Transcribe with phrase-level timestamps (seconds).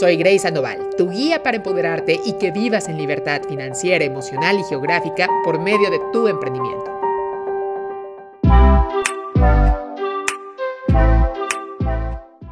[0.00, 4.64] Soy Grace Sandoval, tu guía para empoderarte y que vivas en libertad financiera, emocional y
[4.64, 6.90] geográfica por medio de tu emprendimiento.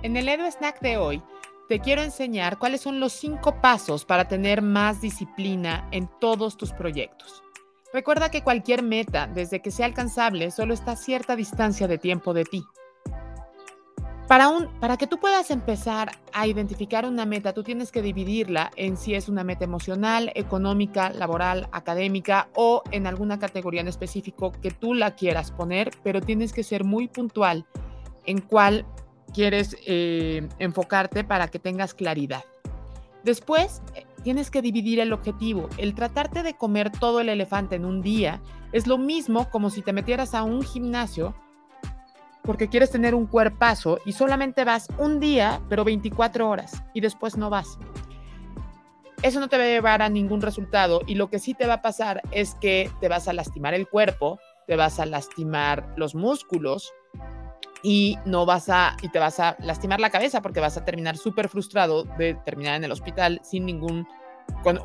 [0.03, 1.23] En el Edu Snack de hoy,
[1.71, 6.73] te quiero enseñar cuáles son los cinco pasos para tener más disciplina en todos tus
[6.73, 7.43] proyectos.
[7.95, 12.35] Recuerda que cualquier meta, desde que sea alcanzable, solo está a cierta distancia de tiempo
[12.35, 12.63] de ti.
[14.29, 19.15] Para, que tú puedas empezar a identificar una meta, tú tienes que dividirla en si
[19.15, 24.93] es una meta emocional, económica, laboral, académica o en alguna categoría en específico que tú
[24.93, 27.65] la quieras poner, pero tienes que ser muy puntual
[28.27, 28.85] en cuál
[29.33, 32.45] quieres eh, enfocarte para que tengas claridad.
[33.25, 35.71] Después, eh, tienes que dividir el objetivo.
[35.79, 38.43] El tratarte de comer todo el elefante en un día
[38.73, 41.35] es lo mismo como si te metieras a un gimnasio
[42.49, 47.37] porque quieres tener un cuerpazo y solamente vas un día, pero 24 horas y después
[47.37, 47.79] no vas.
[49.21, 51.75] Eso no te va a llevar a ningún resultado y lo que sí te va
[51.75, 56.15] a pasar es que te vas a lastimar el cuerpo, te vas a lastimar los
[56.15, 56.95] músculos
[57.83, 61.19] y no vas a y te vas a lastimar la cabeza porque vas a terminar
[61.19, 64.09] súper frustrado de terminar en el hospital sin ningún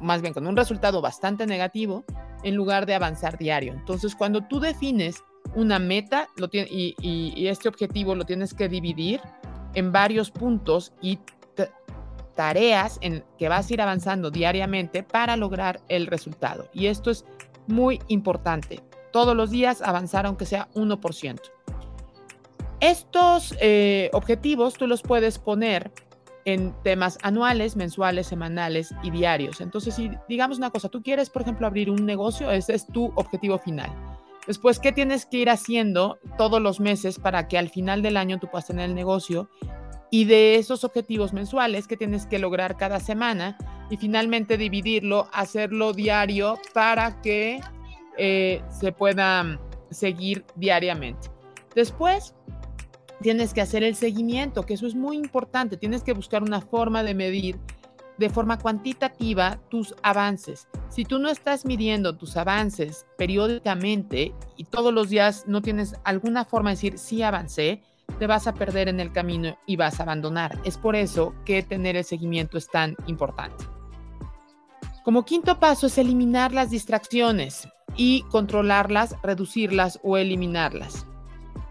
[0.01, 2.03] más bien con un resultado bastante negativo
[2.43, 3.71] en lugar de avanzar diario.
[3.71, 5.23] Entonces, cuando tú defines
[5.55, 9.21] una meta lo y, este objetivo lo tienes que dividir
[9.73, 11.19] en varios puntos y
[12.35, 16.67] tareas en que vas a ir avanzando diariamente para lograr el resultado.
[16.73, 17.25] Y esto es
[17.67, 18.81] muy importante.
[19.11, 21.39] Todos los días avanzar aunque sea 1%.
[22.79, 25.91] Estos eh, objetivos tú los puedes poner
[26.45, 29.61] en temas anuales, mensuales, semanales y diarios.
[29.61, 33.13] Entonces, si digamos una cosa, tú quieres, por ejemplo, abrir un negocio, ese es tu
[33.15, 33.89] objetivo final.
[34.47, 38.39] Después, ¿qué tienes que ir haciendo todos los meses para que al final del año
[38.39, 39.49] tú puedas tener el negocio?
[40.11, 43.57] Y de esos objetivos mensuales que tienes que lograr cada semana
[43.89, 47.61] y finalmente dividirlo, hacerlo diario para que
[48.17, 49.59] eh, se pueda
[49.89, 51.29] seguir diariamente.
[51.73, 52.35] Después,
[53.21, 55.77] tienes que hacer el seguimiento, que eso es muy importante.
[55.77, 57.59] Tienes que buscar una forma de medir
[58.17, 60.67] de forma cuantitativa tus avances.
[60.89, 66.45] Si tú no estás midiendo tus avances periódicamente y todos los días no tienes alguna
[66.45, 67.81] forma de decir sí avancé,
[68.19, 70.59] te vas a perder en el camino y vas a abandonar.
[70.63, 73.65] Es por eso que tener el seguimiento es tan importante.
[75.03, 81.05] Como quinto paso es eliminar las distracciones y controlarlas, reducirlas o eliminarlas.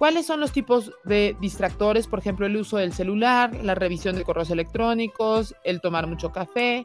[0.03, 2.09] ¿Cuáles son los tipos de distractores?
[2.09, 6.85] Por ejemplo, el uso del celular, la revisión de correos electrónicos, el tomar mucho café,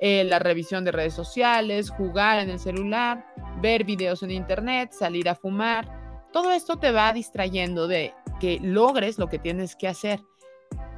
[0.00, 3.24] eh, la revisión de redes sociales, jugar en el celular,
[3.62, 6.28] ver videos en internet, salir a fumar.
[6.30, 10.20] Todo esto te va distrayendo de que logres lo que tienes que hacer.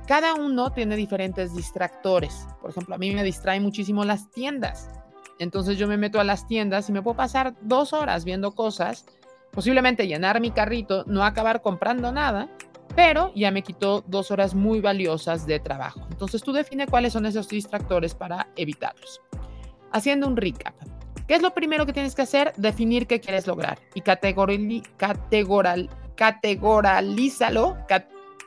[0.08, 2.48] Cada uno tiene diferentes distractores.
[2.60, 4.90] Por ejemplo, a mí me distrae muchísimo las tiendas.
[5.38, 9.06] Entonces yo me meto a las tiendas y me puedo pasar dos horas viendo cosas
[9.54, 12.48] posiblemente llenar mi carrito, no acabar comprando nada,
[12.94, 16.06] pero ya me quitó dos horas muy valiosas de trabajo.
[16.10, 19.20] Entonces tú define cuáles son esos distractores para evitarlos.
[19.92, 20.74] Haciendo un recap.
[21.26, 22.52] ¿Qué es lo primero que tienes que hacer?
[22.56, 27.78] Definir qué quieres lograr y categoral, categoralízalo,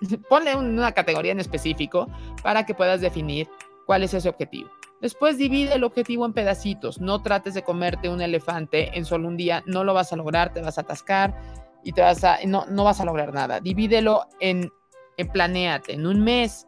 [0.29, 2.07] ponle una categoría en específico
[2.43, 3.49] para que puedas definir
[3.85, 4.69] cuál es ese objetivo.
[5.01, 6.99] Después divide el objetivo en pedacitos.
[6.99, 9.63] No trates de comerte un elefante en solo un día.
[9.67, 11.35] No lo vas a lograr, te vas a atascar
[11.83, 13.59] y te vas a, no, no vas a lograr nada.
[13.59, 14.71] Divídelo en,
[15.17, 15.93] en planéate.
[15.93, 16.67] En un mes,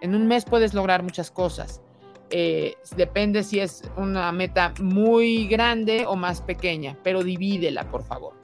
[0.00, 1.82] en un mes puedes lograr muchas cosas.
[2.30, 8.34] Eh, depende si es una meta muy grande o más pequeña, pero divídela, por favor.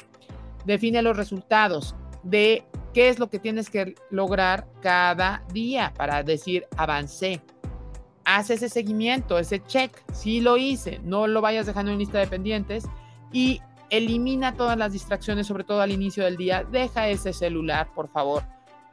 [0.65, 2.65] Define los resultados de
[2.95, 7.43] qué es lo que tienes que lograr cada día para decir avancé
[8.25, 12.27] haz ese seguimiento, ese check, si lo hice, no lo vayas dejando en lista de
[12.27, 12.85] pendientes
[13.33, 13.61] y
[13.91, 18.43] elimina todas las distracciones, sobre todo al inicio del día, deja ese celular, por favor,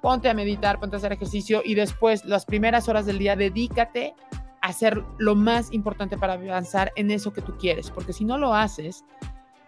[0.01, 4.13] ponte a meditar, ponte a hacer ejercicio y después las primeras horas del día dedícate
[4.61, 8.37] a hacer lo más importante para avanzar en eso que tú quieres, porque si no
[8.37, 9.05] lo haces,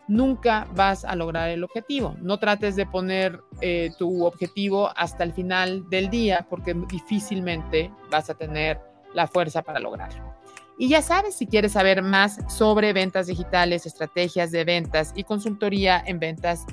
[0.08, 2.16] nunca vas a lograr el objetivo.
[2.20, 8.30] No trates de poner eh, tu objetivo hasta el final del día, porque difícilmente vas
[8.30, 10.36] a tener la fuerza para lograrlo.
[10.78, 16.02] Y ya sabes, si quieres saber más sobre ventas digitales, estrategias de ventas y consultoría
[16.06, 16.66] en ventas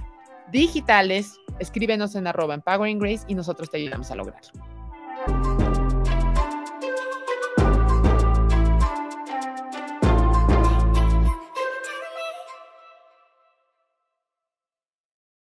[0.51, 4.68] digitales, escríbenos en arroba Empowering Grace y nosotros te ayudamos a lograrlo.